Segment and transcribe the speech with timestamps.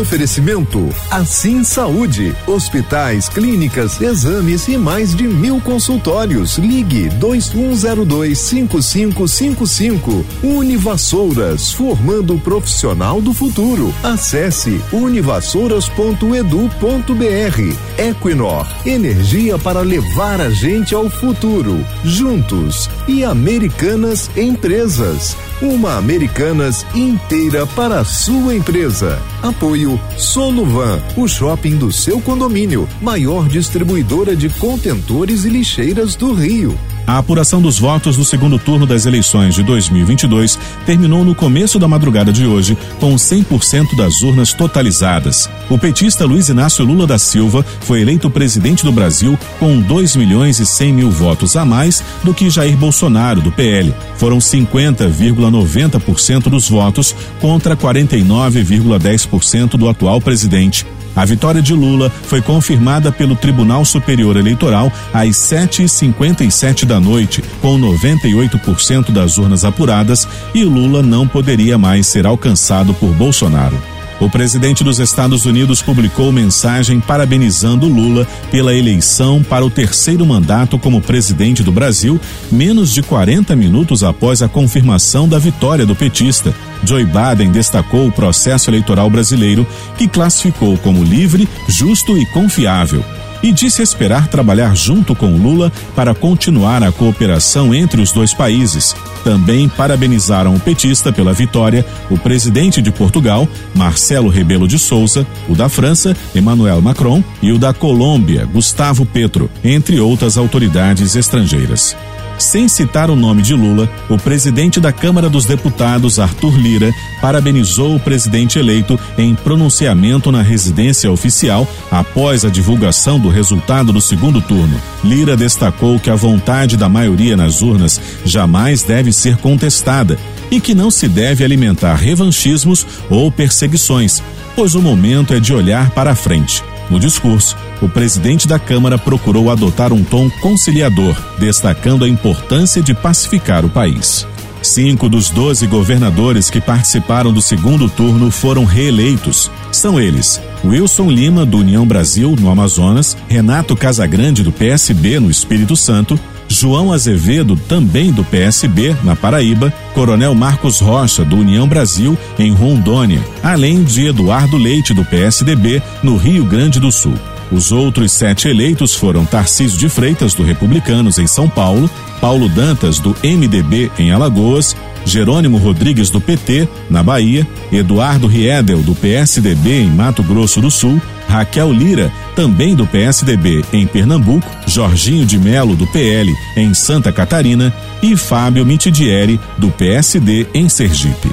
[0.00, 6.58] Oferecimento Assim Saúde, hospitais, clínicas, exames e mais de mil consultórios.
[6.58, 10.26] Ligue 2102 5555.
[10.42, 13.94] Univassouras, formando o profissional do futuro.
[14.02, 17.76] Acesse univassouras.edu.br.
[17.96, 21.86] Equinor, energia para levar a gente ao futuro.
[22.02, 25.36] Juntos e Americanas Empresas.
[25.62, 29.22] Uma Americanas inteira para a sua empresa.
[29.42, 29.83] Apoio
[30.16, 36.78] Soluvan, o shopping do seu condomínio, maior distribuidora de contentores e lixeiras do Rio.
[37.06, 41.86] A apuração dos votos do segundo turno das eleições de 2022 terminou no começo da
[41.86, 45.50] madrugada de hoje, com 100% das urnas totalizadas.
[45.68, 50.60] O petista Luiz Inácio Lula da Silva foi eleito presidente do Brasil com 2 milhões
[50.60, 53.94] e 100 mil votos a mais do que Jair Bolsonaro, do PL.
[54.16, 60.86] Foram 50,90% dos votos contra 49,10% do atual presidente.
[61.16, 67.78] A vitória de Lula foi confirmada pelo Tribunal Superior Eleitoral às 7h57 da noite, com
[67.78, 73.94] 98% das urnas apuradas, e Lula não poderia mais ser alcançado por Bolsonaro.
[74.20, 80.78] O presidente dos Estados Unidos publicou mensagem parabenizando Lula pela eleição para o terceiro mandato
[80.78, 86.54] como presidente do Brasil, menos de 40 minutos após a confirmação da vitória do petista.
[86.86, 93.04] Joe Biden destacou o processo eleitoral brasileiro, que classificou como livre, justo e confiável
[93.44, 98.96] e disse esperar trabalhar junto com Lula para continuar a cooperação entre os dois países.
[99.22, 105.54] Também parabenizaram o petista pela vitória o presidente de Portugal, Marcelo Rebelo de Souza, o
[105.54, 111.94] da França, Emmanuel Macron, e o da Colômbia, Gustavo Petro, entre outras autoridades estrangeiras.
[112.38, 117.94] Sem citar o nome de Lula, o presidente da Câmara dos Deputados, Arthur Lira, parabenizou
[117.94, 124.40] o presidente eleito em pronunciamento na residência oficial após a divulgação do resultado do segundo
[124.40, 124.80] turno.
[125.04, 130.18] Lira destacou que a vontade da maioria nas urnas jamais deve ser contestada
[130.50, 134.22] e que não se deve alimentar revanchismos ou perseguições,
[134.56, 136.62] pois o momento é de olhar para a frente.
[136.90, 142.94] No discurso, o presidente da Câmara procurou adotar um tom conciliador, destacando a importância de
[142.94, 144.26] pacificar o país.
[144.64, 149.50] Cinco dos doze governadores que participaram do segundo turno foram reeleitos.
[149.70, 155.76] São eles: Wilson Lima, do União Brasil, no Amazonas, Renato Casagrande, do PSB, no Espírito
[155.76, 156.18] Santo,
[156.54, 163.20] João Azevedo, também do PSB, na Paraíba, Coronel Marcos Rocha, do União Brasil, em Rondônia,
[163.42, 167.14] além de Eduardo Leite, do PSDB, no Rio Grande do Sul.
[167.50, 173.00] Os outros sete eleitos foram Tarcísio de Freitas, do Republicanos, em São Paulo, Paulo Dantas,
[173.00, 179.90] do MDB, em Alagoas, Jerônimo Rodrigues, do PT, na Bahia, Eduardo Riedel, do PSDB, em
[179.90, 181.02] Mato Grosso do Sul,
[181.34, 187.74] Raquel Lira, também do PSDB em Pernambuco, Jorginho de Melo, do PL em Santa Catarina
[188.00, 191.32] e Fábio Mitidieri, do PSD em Sergipe.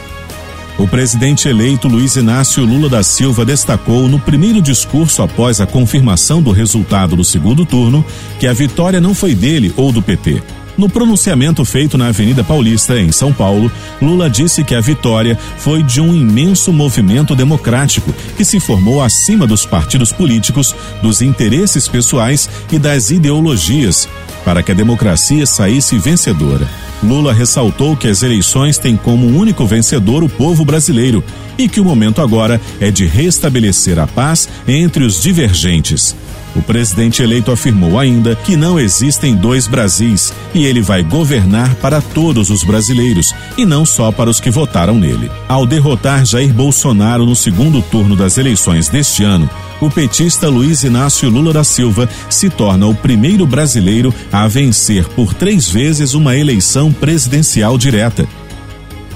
[0.79, 6.41] O presidente eleito Luiz Inácio Lula da Silva destacou no primeiro discurso após a confirmação
[6.41, 8.03] do resultado do segundo turno
[8.39, 10.41] que a vitória não foi dele ou do PT
[10.81, 13.71] no pronunciamento feito na Avenida Paulista, em São Paulo,
[14.01, 19.45] Lula disse que a vitória foi de um imenso movimento democrático que se formou acima
[19.45, 24.09] dos partidos políticos, dos interesses pessoais e das ideologias,
[24.43, 26.67] para que a democracia saísse vencedora.
[27.03, 31.23] Lula ressaltou que as eleições têm como único vencedor o povo brasileiro
[31.59, 36.15] e que o momento agora é de restabelecer a paz entre os divergentes.
[36.55, 42.01] O presidente eleito afirmou ainda que não existem dois Brasis e ele vai governar para
[42.01, 45.31] todos os brasileiros e não só para os que votaram nele.
[45.47, 51.29] Ao derrotar Jair Bolsonaro no segundo turno das eleições deste ano, o petista Luiz Inácio
[51.29, 56.91] Lula da Silva se torna o primeiro brasileiro a vencer por três vezes uma eleição
[56.91, 58.27] presidencial direta.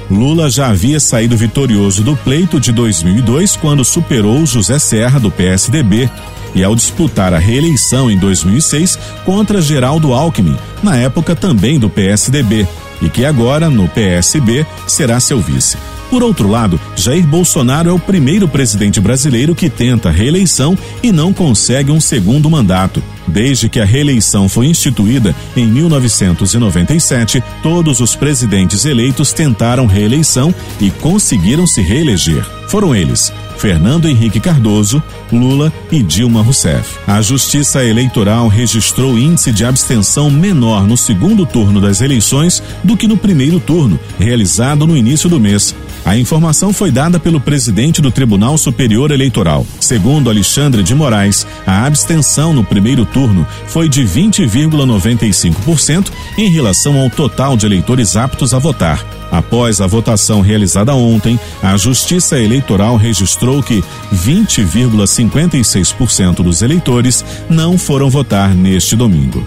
[0.10, 6.10] Lula já havia saído vitorioso do pleito de 2002 quando superou José Serra do PSDB
[6.56, 12.66] e ao disputar a reeleição em 2006 contra Geraldo Alckmin, na época também do PSDB,
[13.02, 15.78] e que agora, no PSB, será seu vice.
[16.10, 21.34] Por outro lado, Jair Bolsonaro é o primeiro presidente brasileiro que tenta reeleição e não
[21.34, 23.04] consegue um segundo mandato.
[23.28, 30.92] Desde que a reeleição foi instituída em 1997, todos os presidentes eleitos tentaram reeleição e
[30.92, 32.46] conseguiram se reeleger.
[32.70, 36.98] Foram eles Fernando Henrique Cardoso, Lula e Dilma Rousseff.
[37.08, 43.08] A Justiça Eleitoral registrou índice de abstenção menor no segundo turno das eleições do que
[43.08, 45.74] no primeiro turno, realizado no início do mês.
[46.06, 49.66] A informação foi dada pelo presidente do Tribunal Superior Eleitoral.
[49.80, 57.10] Segundo Alexandre de Moraes, a abstenção no primeiro turno foi de 20,95% em relação ao
[57.10, 59.15] total de eleitores aptos a votar.
[59.32, 63.84] Após a votação realizada ontem, a Justiça Eleitoral registrou que
[64.14, 69.46] 20,56% dos eleitores não foram votar neste domingo.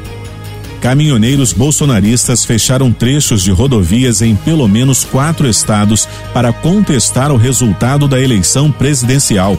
[0.81, 8.07] Caminhoneiros bolsonaristas fecharam trechos de rodovias em pelo menos quatro estados para contestar o resultado
[8.07, 9.59] da eleição presidencial.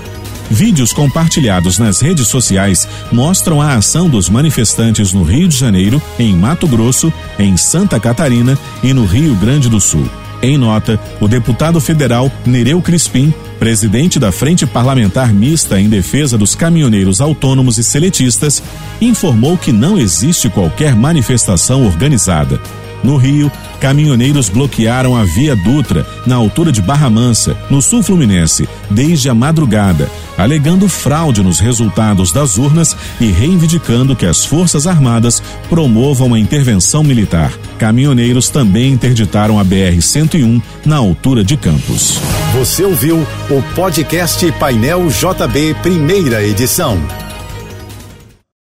[0.50, 6.34] Vídeos compartilhados nas redes sociais mostram a ação dos manifestantes no Rio de Janeiro, em
[6.36, 10.10] Mato Grosso, em Santa Catarina e no Rio Grande do Sul.
[10.42, 16.56] Em nota, o deputado federal Nereu Crispim, presidente da Frente Parlamentar Mista em Defesa dos
[16.56, 18.64] Caminhoneiros Autônomos e Seletistas,
[19.02, 22.60] informou que não existe qualquer manifestação organizada.
[23.04, 28.68] No Rio, caminhoneiros bloquearam a Via Dutra, na altura de Barra Mansa, no sul fluminense,
[28.90, 30.10] desde a madrugada,
[30.40, 37.04] alegando fraude nos resultados das urnas e reivindicando que as Forças Armadas promovam a intervenção
[37.04, 37.52] militar.
[37.78, 42.20] Caminhoneiros também interditaram a BR-101 na altura de Campos.
[42.54, 46.98] Você ouviu o podcast Painel JB, primeira edição.